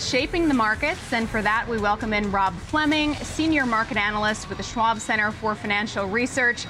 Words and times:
Shaping 0.00 0.48
the 0.48 0.54
markets, 0.54 1.12
and 1.12 1.28
for 1.28 1.40
that, 1.42 1.66
we 1.68 1.78
welcome 1.78 2.12
in 2.12 2.30
Rob 2.30 2.54
Fleming, 2.54 3.14
Senior 3.16 3.64
Market 3.64 3.96
Analyst 3.96 4.48
with 4.48 4.58
the 4.58 4.64
Schwab 4.64 4.98
Center 4.98 5.30
for 5.30 5.54
Financial 5.54 6.06
Research. 6.06 6.66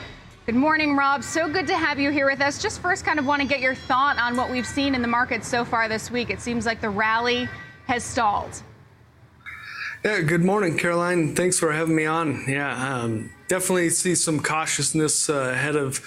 Good 0.46 0.54
morning, 0.54 0.96
Rob. 0.96 1.24
So 1.24 1.48
good 1.48 1.66
to 1.68 1.76
have 1.76 1.98
you 1.98 2.10
here 2.10 2.26
with 2.26 2.40
us. 2.40 2.60
Just 2.60 2.80
first, 2.80 3.04
kind 3.04 3.18
of 3.18 3.26
want 3.26 3.40
to 3.40 3.48
get 3.48 3.60
your 3.60 3.74
thought 3.74 4.18
on 4.18 4.36
what 4.36 4.50
we've 4.50 4.66
seen 4.66 4.94
in 4.94 5.02
the 5.02 5.08
market 5.08 5.44
so 5.44 5.64
far 5.64 5.88
this 5.88 6.10
week. 6.10 6.30
It 6.30 6.40
seems 6.40 6.66
like 6.66 6.80
the 6.80 6.90
rally 6.90 7.48
has 7.86 8.04
stalled. 8.04 8.62
Yeah, 10.04 10.20
good 10.20 10.44
morning, 10.44 10.76
Caroline. 10.76 11.34
Thanks 11.34 11.58
for 11.58 11.72
having 11.72 11.96
me 11.96 12.04
on. 12.04 12.44
Yeah, 12.46 12.98
um, 12.98 13.30
definitely 13.48 13.88
see 13.88 14.14
some 14.14 14.38
cautiousness 14.38 15.30
uh, 15.30 15.52
ahead 15.52 15.76
of 15.76 16.04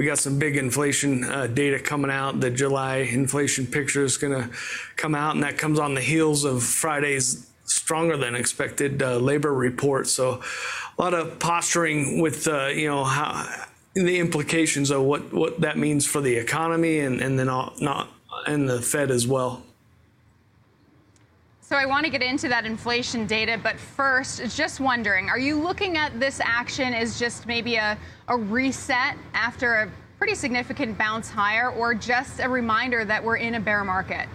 we 0.00 0.06
got 0.06 0.18
some 0.18 0.38
big 0.38 0.56
inflation 0.56 1.24
uh, 1.24 1.46
data 1.46 1.78
coming 1.78 2.10
out. 2.10 2.40
The 2.40 2.50
July 2.50 3.00
inflation 3.12 3.66
picture 3.66 4.02
is 4.02 4.16
going 4.16 4.32
to 4.32 4.48
come 4.96 5.14
out, 5.14 5.34
and 5.34 5.44
that 5.44 5.58
comes 5.58 5.78
on 5.78 5.92
the 5.92 6.00
heels 6.00 6.44
of 6.44 6.62
Friday's 6.62 7.50
stronger 7.66 8.16
than 8.16 8.34
expected 8.34 9.02
uh, 9.02 9.18
labor 9.18 9.52
report. 9.52 10.06
So, 10.08 10.42
a 10.96 11.02
lot 11.02 11.12
of 11.12 11.38
posturing 11.38 12.18
with 12.18 12.48
uh, 12.48 12.68
you 12.68 12.88
know 12.88 13.04
how 13.04 13.46
the 13.92 14.18
implications 14.18 14.90
of 14.90 15.02
what 15.02 15.34
what 15.34 15.60
that 15.60 15.76
means 15.76 16.06
for 16.06 16.22
the 16.22 16.34
economy, 16.34 17.00
and 17.00 17.20
and 17.20 17.38
then 17.38 17.50
all, 17.50 17.74
not 17.78 18.08
and 18.46 18.66
the 18.66 18.80
Fed 18.80 19.10
as 19.10 19.26
well. 19.26 19.62
So 21.70 21.76
I 21.76 21.86
want 21.86 22.04
to 22.04 22.10
get 22.10 22.20
into 22.20 22.48
that 22.48 22.66
inflation 22.66 23.28
data, 23.28 23.56
but 23.62 23.78
first, 23.78 24.56
just 24.56 24.80
wondering, 24.80 25.28
are 25.28 25.38
you 25.38 25.54
looking 25.54 25.96
at 25.96 26.18
this 26.18 26.40
action 26.42 26.92
as 26.92 27.16
just 27.16 27.46
maybe 27.46 27.76
a, 27.76 27.96
a 28.26 28.36
reset 28.36 29.14
after 29.34 29.74
a 29.74 29.90
pretty 30.18 30.34
significant 30.34 30.98
bounce 30.98 31.30
higher, 31.30 31.70
or 31.70 31.94
just 31.94 32.40
a 32.40 32.48
reminder 32.48 33.04
that 33.04 33.22
we're 33.22 33.36
in 33.36 33.54
a 33.54 33.60
bear 33.60 33.84
market? 33.84 34.28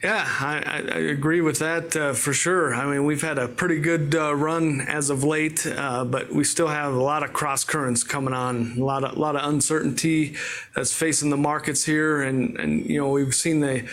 Yeah, 0.00 0.24
I, 0.24 0.58
I 0.92 0.98
agree 0.98 1.40
with 1.40 1.58
that 1.58 1.96
uh, 1.96 2.12
for 2.12 2.32
sure. 2.32 2.72
I 2.72 2.86
mean, 2.86 3.04
we've 3.04 3.22
had 3.22 3.38
a 3.38 3.48
pretty 3.48 3.80
good 3.80 4.14
uh, 4.14 4.32
run 4.32 4.80
as 4.82 5.10
of 5.10 5.24
late, 5.24 5.66
uh, 5.66 6.04
but 6.04 6.32
we 6.32 6.44
still 6.44 6.68
have 6.68 6.94
a 6.94 7.02
lot 7.02 7.24
of 7.24 7.32
cross 7.32 7.64
currents 7.64 8.04
coming 8.04 8.32
on, 8.32 8.74
a 8.78 8.84
lot 8.84 9.02
of, 9.02 9.18
lot 9.18 9.34
of 9.34 9.52
uncertainty 9.52 10.36
that's 10.76 10.92
facing 10.92 11.30
the 11.30 11.36
markets 11.36 11.84
here, 11.84 12.22
and 12.22 12.56
and 12.60 12.86
you 12.86 13.00
know 13.00 13.08
we've 13.08 13.34
seen 13.34 13.58
the 13.58 13.88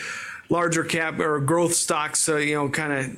larger 0.49 0.83
cap 0.83 1.19
or 1.19 1.39
growth 1.39 1.73
stocks, 1.73 2.27
uh, 2.27 2.37
you 2.37 2.55
know, 2.55 2.69
kind 2.69 2.93
of 2.93 3.17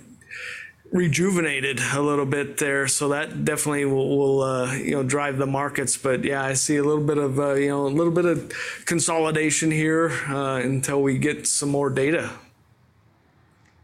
rejuvenated 0.91 1.79
a 1.93 2.01
little 2.01 2.25
bit 2.25 2.57
there. 2.57 2.87
So 2.87 3.09
that 3.09 3.45
definitely 3.45 3.85
will, 3.85 4.17
will 4.17 4.41
uh, 4.43 4.73
you 4.73 4.91
know 4.91 5.03
drive 5.03 5.37
the 5.37 5.47
markets. 5.47 5.97
But 5.97 6.23
yeah, 6.23 6.43
I 6.43 6.53
see 6.53 6.77
a 6.77 6.83
little 6.83 7.03
bit 7.03 7.17
of 7.17 7.39
uh, 7.39 7.53
you 7.53 7.69
know 7.69 7.87
a 7.87 7.87
little 7.87 8.13
bit 8.13 8.25
of 8.25 8.53
consolidation 8.85 9.71
here 9.71 10.11
uh, 10.27 10.61
until 10.63 11.01
we 11.01 11.17
get 11.17 11.47
some 11.47 11.69
more 11.69 11.89
data. 11.89 12.29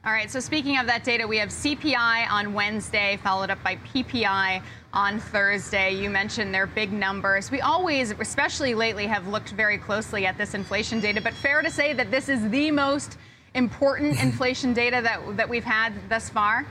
All 0.06 0.14
right. 0.14 0.32
So 0.32 0.40
speaking 0.40 0.78
of 0.78 0.88
that 0.88 1.04
data, 1.04 1.28
we 1.28 1.38
have 1.38 1.50
CPI 1.50 2.30
on 2.30 2.54
Wednesday, 2.54 3.20
followed 3.24 3.50
up 3.50 3.62
by 3.62 3.76
PPI 3.78 4.62
on 4.94 5.20
Thursday. 5.20 5.94
You 5.94 6.10
mentioned 6.10 6.54
their 6.54 6.66
big 6.66 6.94
numbers. 6.94 7.52
We 7.52 7.60
always, 7.60 8.12
especially 8.12 8.74
lately, 8.74 9.06
have 9.06 9.28
looked 9.28 9.50
very 9.50 9.78
closely 9.78 10.26
at 10.26 10.38
this 10.38 10.54
inflation 10.54 11.02
data. 11.02 11.20
But 11.20 11.34
fair 11.34 11.62
to 11.62 11.70
say 11.70 11.92
that 11.92 12.10
this 12.10 12.30
is 12.30 12.50
the 12.50 12.72
most 12.72 13.18
important 13.58 14.22
inflation 14.22 14.74
data 14.74 15.02
that 15.02 15.36
that 15.36 15.50
we've 15.50 15.66
had 15.66 15.94
thus 16.10 16.30
far, 16.30 16.66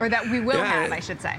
or 0.00 0.08
that 0.08 0.28
we 0.28 0.40
will 0.40 0.58
yeah, 0.58 0.82
have, 0.82 0.92
I 0.92 1.00
should 1.00 1.22
say. 1.22 1.38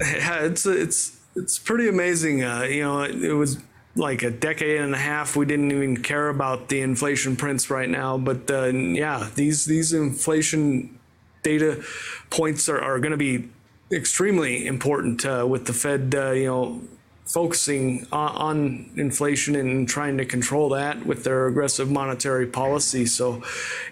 Yeah, 0.00 0.44
it's 0.44 0.64
it's 0.64 1.20
it's 1.36 1.58
pretty 1.58 1.88
amazing. 1.88 2.42
Uh, 2.42 2.62
you 2.62 2.82
know, 2.82 3.02
it, 3.02 3.22
it 3.22 3.34
was 3.34 3.58
like 3.96 4.22
a 4.22 4.30
decade 4.30 4.80
and 4.80 4.94
a 4.94 4.98
half 4.98 5.34
we 5.34 5.44
didn't 5.44 5.72
even 5.72 5.96
care 5.96 6.28
about 6.28 6.68
the 6.68 6.80
inflation 6.80 7.34
prints 7.34 7.68
right 7.68 7.88
now 7.88 8.16
but 8.16 8.48
uh, 8.48 8.66
yeah 8.66 9.28
these 9.34 9.64
these 9.64 9.92
inflation 9.92 10.96
data 11.42 11.82
points 12.30 12.68
are, 12.68 12.80
are 12.80 13.00
going 13.00 13.10
to 13.10 13.16
be 13.16 13.48
extremely 13.90 14.66
important 14.66 15.26
uh, 15.26 15.44
with 15.48 15.66
the 15.66 15.72
fed 15.72 16.14
uh, 16.16 16.30
you 16.30 16.46
know 16.46 16.80
focusing 17.28 18.06
on, 18.10 18.30
on, 18.36 18.90
inflation 18.96 19.54
and 19.54 19.86
trying 19.86 20.16
to 20.16 20.24
control 20.24 20.70
that 20.70 21.04
with 21.04 21.24
their 21.24 21.46
aggressive 21.46 21.90
monetary 21.90 22.46
policy. 22.46 23.04
So, 23.04 23.42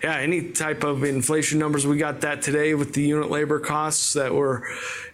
yeah, 0.02 0.16
any 0.16 0.50
type 0.52 0.82
of 0.82 1.04
inflation 1.04 1.58
numbers, 1.58 1.86
we 1.86 1.98
got 1.98 2.22
that 2.22 2.40
today 2.40 2.74
with 2.74 2.94
the 2.94 3.02
unit 3.02 3.30
labor 3.30 3.60
costs 3.60 4.14
that 4.14 4.34
were, 4.34 4.66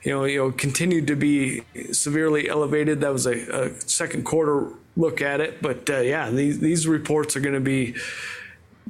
you 0.04 0.12
know, 0.12 0.24
you 0.24 0.38
know, 0.38 0.52
continued 0.52 1.08
to 1.08 1.16
be 1.16 1.62
severely 1.90 2.48
elevated. 2.48 3.00
That 3.00 3.12
was 3.12 3.26
a, 3.26 3.64
a 3.64 3.80
second 3.80 4.24
quarter 4.24 4.68
look 4.96 5.20
at 5.20 5.40
it, 5.40 5.60
but 5.60 5.88
uh, 5.90 5.98
yeah, 6.00 6.30
these 6.30 6.60
these 6.60 6.86
reports 6.86 7.36
are 7.36 7.40
going 7.40 7.54
to 7.54 7.60
be 7.60 7.94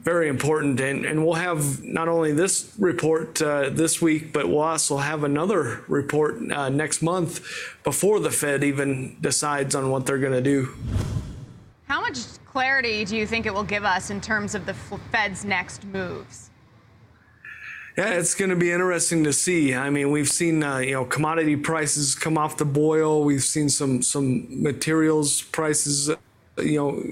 very 0.02 0.28
important. 0.28 0.80
And, 0.80 1.04
and 1.04 1.24
we'll 1.24 1.34
have 1.34 1.82
not 1.84 2.08
only 2.08 2.32
this 2.32 2.74
report 2.78 3.40
uh, 3.40 3.70
this 3.70 4.02
week, 4.02 4.32
but 4.32 4.48
we'll 4.48 4.60
also 4.60 4.96
have 4.96 5.24
another 5.24 5.84
report 5.88 6.40
uh, 6.50 6.68
next 6.68 7.02
month 7.02 7.46
before 7.84 8.20
the 8.20 8.30
Fed 8.30 8.64
even 8.64 9.16
decides 9.20 9.74
on 9.74 9.90
what 9.90 10.06
they're 10.06 10.18
going 10.18 10.32
to 10.32 10.42
do. 10.42 10.74
How 11.86 12.00
much 12.00 12.18
clarity 12.46 13.04
do 13.04 13.16
you 13.16 13.26
think 13.26 13.46
it 13.46 13.54
will 13.54 13.62
give 13.62 13.84
us 13.84 14.10
in 14.10 14.20
terms 14.20 14.54
of 14.54 14.66
the 14.66 14.74
Fed's 14.74 15.44
next 15.44 15.84
moves? 15.84 16.50
Yeah, 17.96 18.14
it's 18.14 18.34
going 18.34 18.48
to 18.48 18.56
be 18.56 18.70
interesting 18.70 19.22
to 19.24 19.34
see. 19.34 19.74
I 19.74 19.90
mean, 19.90 20.10
we've 20.10 20.28
seen 20.28 20.62
uh, 20.62 20.78
you 20.78 20.92
know 20.92 21.04
commodity 21.04 21.56
prices 21.56 22.14
come 22.14 22.38
off 22.38 22.56
the 22.56 22.64
boil. 22.64 23.22
We've 23.22 23.42
seen 23.42 23.68
some 23.68 24.00
some 24.00 24.46
materials 24.62 25.42
prices 25.42 26.10
you 26.56 26.78
know 26.78 27.04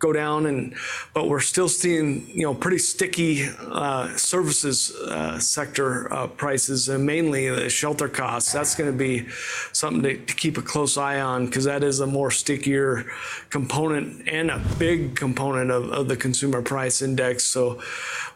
go 0.00 0.12
down 0.12 0.46
and 0.46 0.74
but 1.12 1.28
we're 1.28 1.40
still 1.40 1.68
seeing 1.68 2.26
you 2.28 2.42
know 2.42 2.54
pretty 2.54 2.78
sticky 2.78 3.46
uh, 3.70 4.08
services 4.16 4.90
uh, 4.92 5.38
sector 5.38 6.12
uh, 6.12 6.26
prices 6.26 6.88
and 6.88 7.04
mainly 7.04 7.48
the 7.48 7.68
shelter 7.68 8.08
costs. 8.08 8.52
That's 8.52 8.74
going 8.74 8.90
to 8.90 8.96
be 8.96 9.28
something 9.72 10.02
to, 10.02 10.16
keep 10.40 10.56
a 10.56 10.62
close 10.62 10.96
eye 10.96 11.20
on 11.20 11.46
because 11.46 11.64
that 11.64 11.84
is 11.84 12.00
a 12.00 12.06
more 12.06 12.30
stickier 12.30 13.04
component 13.50 14.26
and 14.26 14.50
a 14.50 14.58
big 14.78 15.16
component 15.16 15.70
of, 15.70 15.90
of 15.90 16.08
the 16.08 16.16
consumer 16.16 16.62
price 16.62 17.02
index. 17.02 17.44
So 17.44 17.82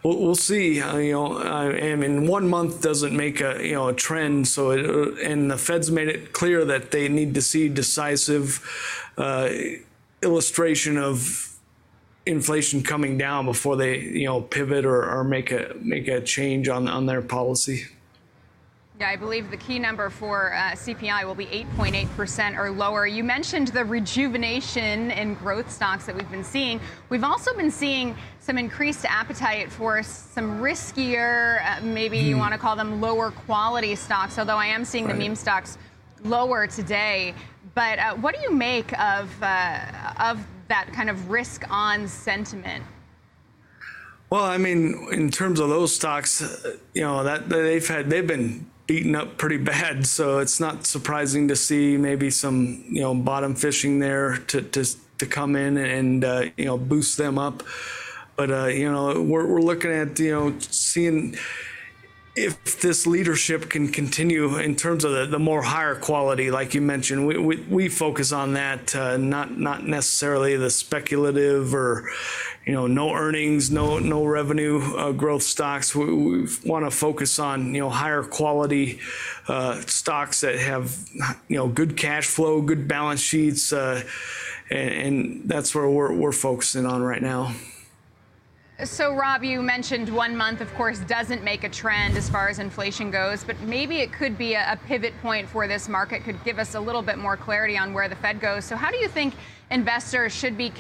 we'll, 0.03 0.35
see 0.35 0.75
you 0.77 1.13
know 1.13 1.39
I 1.39 1.95
mean 1.97 2.27
one 2.27 2.47
month 2.47 2.83
doesn't 2.83 3.17
make 3.17 3.41
a 3.41 3.67
you 3.67 3.73
know 3.73 3.89
a 3.89 3.95
trend. 3.95 4.49
So 4.49 4.73
and 5.17 5.51
the 5.51 5.57
Fed's 5.57 5.91
made 5.91 6.09
it 6.09 6.35
clear 6.35 6.67
that 6.67 6.91
they 6.91 7.09
need 7.09 7.33
to 7.35 7.41
see 7.43 7.71
decisive 7.71 8.61
illustration 10.23 10.99
of 10.99 11.54
inflation 12.27 12.83
coming 12.83 13.19
down 13.19 13.45
before 13.45 13.77
they 13.77 14.01
you 14.01 14.25
know 14.25 14.41
pivot 14.41 14.85
or, 14.85 15.05
or 15.05 15.25
make 15.25 15.51
a 15.53 15.75
make 15.81 16.09
a 16.09 16.21
change 16.21 16.69
on 16.69 16.89
on 16.89 17.07
their 17.07 17.23
policy. 17.23 17.87
Yeah, 19.01 19.09
I 19.09 19.17
believe 19.17 19.51
the 19.51 19.57
key 19.57 19.81
number 19.81 20.09
for 20.09 20.55
uh, 20.55 20.71
CPI 20.71 21.25
will 21.27 21.35
be 21.35 21.47
8.8% 21.47 22.57
or 22.57 22.71
lower. 22.71 23.09
You 23.09 23.25
mentioned 23.25 23.69
the 23.69 23.85
rejuvenation 23.85 25.11
in 25.11 25.35
growth 25.35 25.69
stocks 25.69 26.07
that 26.07 26.15
we've 26.15 26.31
been 26.31 26.45
seeing. 26.45 26.79
We've 27.09 27.25
also 27.25 27.53
been 27.57 27.73
seeing 27.73 28.15
some 28.39 28.57
increased 28.57 29.05
appetite 29.05 29.73
for 29.73 30.05
some 30.05 30.61
riskier, 30.61 31.67
uh, 31.67 31.85
maybe 31.85 32.21
hmm. 32.21 32.29
you 32.29 32.39
want 32.39 32.53
to 32.53 32.59
call 32.59 32.77
them 32.77 33.01
lower 33.01 33.33
quality 33.33 33.97
stocks, 33.97 34.39
although 34.39 34.59
I 34.59 34.67
am 34.67 34.85
seeing 34.85 35.07
right. 35.07 35.19
the 35.19 35.25
meme 35.27 35.35
stocks 35.35 35.77
lower 36.23 36.69
today. 36.69 37.35
But 37.75 37.99
uh, 37.99 38.15
what 38.15 38.37
do 38.37 38.43
you 38.43 38.53
make 38.53 38.97
of, 38.97 39.29
uh, 39.43 39.81
of 40.21 40.47
that 40.69 40.93
kind 40.93 41.11
of 41.11 41.31
risk 41.31 41.65
on 41.71 42.09
sentiment? 42.09 42.85
Well, 44.31 44.45
I 44.45 44.59
mean, 44.59 45.09
in 45.13 45.31
terms 45.31 45.61
of 45.61 45.69
those 45.69 45.95
stocks, 45.95 46.43
you 46.93 47.03
know, 47.03 47.23
that 47.23 47.49
they've 47.49 47.87
had 47.87 48.11
they've 48.11 48.27
been 48.27 48.67
beaten 48.87 49.15
up 49.15 49.39
pretty 49.39 49.59
bad, 49.59 50.07
so 50.17 50.39
it's 50.39 50.61
not 50.61 50.87
surprising 50.87 51.49
to 51.49 51.57
see 51.57 51.97
maybe 51.97 52.31
some, 52.31 52.85
you 52.89 53.01
know, 53.01 53.15
bottom 53.15 53.55
fishing 53.55 53.99
there 53.99 54.39
to 54.49 54.63
to 54.63 54.85
to 55.19 55.27
come 55.27 55.57
in 55.57 55.77
and 55.77 56.25
uh, 56.25 56.45
you 56.57 56.65
know 56.65 56.79
boost 56.79 57.17
them 57.17 57.39
up. 57.39 57.63
But 58.37 58.51
uh, 58.51 58.67
you 58.67 58.91
know, 58.91 59.21
we're 59.21 59.47
we're 59.47 59.61
looking 59.61 59.93
at 59.93 60.19
you 60.19 60.33
know 60.33 60.55
seeing 60.59 61.37
if 62.37 62.81
this 62.81 63.07
leadership 63.07 63.71
can 63.71 63.89
continue 63.89 64.57
in 64.59 64.75
terms 64.75 65.05
of 65.05 65.13
the, 65.13 65.27
the 65.27 65.39
more 65.39 65.63
higher 65.63 65.95
quality, 65.95 66.51
like 66.51 66.75
you 66.75 66.81
mentioned, 66.81 67.29
we, 67.29 67.39
we, 67.39 67.57
we 67.71 67.89
focus 67.89 68.33
on 68.33 68.55
that, 68.55 68.95
uh, 68.97 69.17
not 69.17 69.57
not 69.57 69.87
necessarily 69.87 70.57
the 70.57 70.69
speculative 70.69 71.73
or, 71.73 72.11
you 72.67 72.73
know, 72.73 72.89
no 72.89 73.15
earnings, 73.15 73.71
no 73.71 74.01
no 74.01 74.25
revenue 74.25 74.81
uh, 74.97 75.13
growth 75.13 75.45
stocks. 75.45 75.95
We, 75.95 76.13
we 76.13 76.49
want 76.65 76.85
to 76.85 76.91
focus 76.91 77.39
on 77.39 77.73
you 77.73 77.81
know 77.81 77.91
higher 77.91 78.25
quality 78.25 78.99
uh, 79.47 79.81
stocks 79.83 80.41
that 80.41 80.59
have 80.59 80.99
you 81.47 81.57
know 81.57 81.69
good 81.69 81.97
cash 81.97 82.27
flow, 82.27 82.61
good 82.63 82.89
balance 82.89 83.21
sheets, 83.21 83.73
uh, 83.73 84.03
and, 84.71 84.91
and 84.91 85.49
that's 85.49 85.73
where 85.73 85.89
we're 85.89 86.13
we're 86.13 86.33
focusing 86.33 86.85
on 86.85 87.01
right 87.01 87.23
now. 87.23 87.55
So, 88.83 89.15
Rob, 89.15 89.45
you 89.45 89.63
mentioned 89.63 90.09
one 90.09 90.37
month, 90.37 90.61
of 90.61 90.75
course, 90.75 90.99
doesn't 90.99 91.45
make 91.45 91.63
a 91.63 91.69
trend 91.69 92.17
as 92.17 92.29
far 92.29 92.49
as 92.49 92.59
inflation 92.59 93.09
goes, 93.09 93.45
but 93.45 93.59
maybe 93.61 93.99
it 93.99 94.13
could 94.13 94.37
be 94.37 94.55
a, 94.55 94.77
pivot 94.89 95.15
point 95.23 95.49
for 95.49 95.69
this 95.69 95.89
market, 95.89 96.25
could 96.25 96.43
give 96.43 96.59
us 96.59 96.75
a 96.75 96.81
little 96.81 97.01
bit 97.01 97.17
more 97.17 97.37
clarity 97.37 97.79
on 97.79 97.95
where 97.95 98.09
the 98.09 98.17
Fed 98.17 98.41
goes. 98.41 98.65
So, 98.65 98.75
how 98.75 98.91
do 98.91 98.97
you 98.97 99.07
think 99.07 99.35
investors 99.71 100.35
should 100.35 100.59
be, 100.59 100.73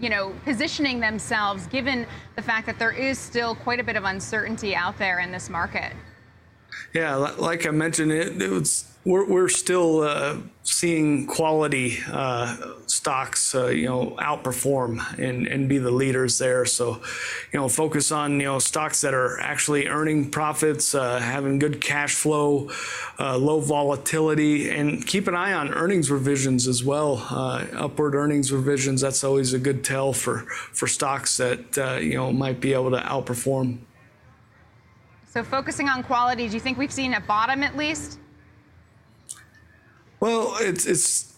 you 0.00 0.08
know, 0.08 0.32
positioning 0.44 1.00
themselves 1.00 1.66
given 1.66 2.06
the 2.36 2.42
fact 2.42 2.66
that 2.66 2.78
there 2.78 2.92
is 2.92 3.18
still 3.18 3.56
quite 3.56 3.80
a 3.80 3.84
bit 3.84 3.96
of 3.96 4.04
uncertainty 4.04 4.76
out 4.76 4.96
there 4.96 5.18
in 5.18 5.32
this 5.32 5.50
market? 5.50 5.92
Yeah, 6.94 7.16
like 7.16 7.66
I 7.66 7.70
mentioned, 7.70 8.12
it, 8.12 8.40
it 8.40 8.50
was 8.50 8.89
we're, 9.04 9.24
we're 9.24 9.48
still 9.48 10.02
uh, 10.02 10.36
seeing 10.62 11.26
quality 11.26 11.98
uh, 12.06 12.74
stocks, 12.86 13.54
uh, 13.54 13.68
you 13.68 13.86
know, 13.86 14.14
outperform 14.18 15.18
and, 15.18 15.46
and 15.46 15.70
be 15.70 15.78
the 15.78 15.90
leaders 15.90 16.36
there. 16.36 16.66
So, 16.66 17.00
you 17.50 17.58
know, 17.58 17.68
focus 17.68 18.12
on 18.12 18.32
you 18.40 18.46
know 18.46 18.58
stocks 18.58 19.00
that 19.00 19.14
are 19.14 19.40
actually 19.40 19.88
earning 19.88 20.30
profits, 20.30 20.94
uh, 20.94 21.18
having 21.18 21.58
good 21.58 21.80
cash 21.80 22.14
flow, 22.14 22.70
uh, 23.18 23.38
low 23.38 23.60
volatility, 23.60 24.68
and 24.68 25.06
keep 25.06 25.28
an 25.28 25.34
eye 25.34 25.54
on 25.54 25.72
earnings 25.72 26.10
revisions 26.10 26.68
as 26.68 26.84
well. 26.84 27.26
Uh, 27.30 27.64
upward 27.74 28.14
earnings 28.14 28.52
revisions. 28.52 29.00
That's 29.00 29.24
always 29.24 29.54
a 29.54 29.58
good 29.58 29.82
tell 29.82 30.12
for 30.12 30.40
for 30.72 30.86
stocks 30.86 31.38
that 31.38 32.02
you 32.02 32.14
know 32.14 32.32
might 32.32 32.60
be 32.60 32.74
able 32.74 32.90
to 32.90 33.00
outperform. 33.00 33.78
So, 35.26 35.42
focusing 35.42 35.88
on 35.88 36.02
quality, 36.02 36.48
do 36.48 36.54
you 36.54 36.60
think 36.60 36.76
we've 36.76 36.92
seen 36.92 37.14
a 37.14 37.20
bottom 37.20 37.62
at 37.62 37.76
least? 37.76 38.18
Well, 40.20 40.54
it's 40.60 40.86
it's 40.86 41.32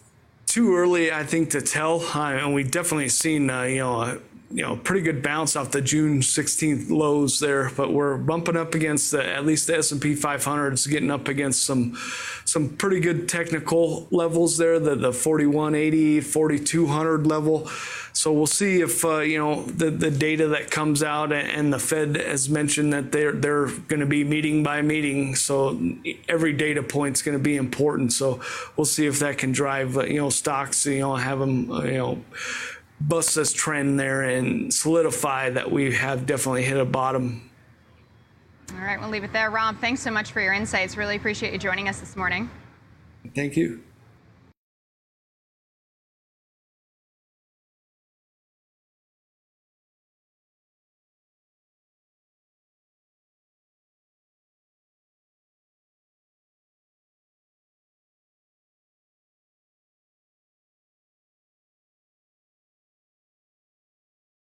too 0.45 0.75
early, 0.75 1.11
I 1.11 1.23
think, 1.23 1.49
to 1.51 1.61
tell. 1.61 2.01
Uh, 2.01 2.33
and 2.33 2.53
we've 2.53 2.69
definitely 2.69 3.09
seen, 3.09 3.49
uh, 3.49 3.63
you 3.63 3.79
know, 3.79 4.01
a, 4.01 4.19
you 4.53 4.61
know, 4.61 4.75
pretty 4.75 5.01
good 5.01 5.23
bounce 5.23 5.55
off 5.55 5.71
the 5.71 5.81
June 5.81 6.19
16th 6.19 6.91
lows 6.91 7.39
there, 7.39 7.71
but 7.75 7.91
we're 7.91 8.17
bumping 8.17 8.55
up 8.55 8.75
against 8.75 9.09
the, 9.09 9.25
at 9.25 9.47
least 9.47 9.65
the 9.65 9.77
S&P 9.77 10.13
500 10.13 10.73
is 10.73 10.85
getting 10.85 11.09
up 11.09 11.27
against 11.27 11.65
some 11.65 11.97
some 12.45 12.69
pretty 12.69 12.99
good 12.99 13.27
technical 13.27 14.07
levels 14.11 14.59
there, 14.59 14.79
the 14.79 14.95
the 14.95 15.11
4180, 15.11 16.21
4200 16.21 17.25
level. 17.25 17.67
So 18.13 18.31
we'll 18.31 18.45
see 18.45 18.81
if 18.81 19.03
uh, 19.03 19.19
you 19.19 19.39
know 19.39 19.63
the 19.63 19.89
the 19.89 20.11
data 20.11 20.47
that 20.49 20.69
comes 20.69 21.01
out, 21.01 21.33
and 21.33 21.73
the 21.73 21.79
Fed 21.79 22.15
has 22.15 22.47
mentioned 22.47 22.93
that 22.93 23.11
they're 23.11 23.31
they're 23.31 23.65
going 23.65 24.01
to 24.01 24.05
be 24.05 24.23
meeting 24.23 24.61
by 24.61 24.83
meeting. 24.83 25.33
So 25.33 25.79
every 26.29 26.53
data 26.53 26.83
point 26.83 27.17
is 27.17 27.23
going 27.23 27.37
to 27.37 27.43
be 27.43 27.55
important. 27.55 28.13
So 28.13 28.39
we'll 28.77 28.85
see 28.85 29.07
if 29.07 29.17
that 29.19 29.39
can 29.39 29.51
drive 29.51 29.97
uh, 29.97 30.03
you 30.03 30.19
know 30.19 30.29
stocks, 30.29 30.85
you 30.85 30.99
know, 30.99 31.15
have 31.15 31.39
them 31.39 31.71
uh, 31.71 31.83
you 31.83 31.97
know 31.97 32.21
bust 33.07 33.35
this 33.35 33.53
trend 33.53 33.99
there 33.99 34.23
and 34.23 34.73
solidify 34.73 35.49
that 35.51 35.69
we 35.69 35.93
have 35.93 36.25
definitely 36.25 36.63
hit 36.63 36.77
a 36.77 36.85
bottom. 36.85 37.49
All 38.73 38.83
right, 38.83 38.99
we'll 38.99 39.09
leave 39.09 39.23
it 39.23 39.33
there. 39.33 39.51
Rob, 39.51 39.77
thanks 39.79 40.01
so 40.01 40.09
much 40.09 40.31
for 40.31 40.41
your 40.41 40.53
insights. 40.53 40.97
Really 40.97 41.15
appreciate 41.15 41.53
you 41.53 41.59
joining 41.59 41.89
us 41.89 41.99
this 41.99 42.15
morning. 42.15 42.49
Thank 43.35 43.55
you. 43.55 43.83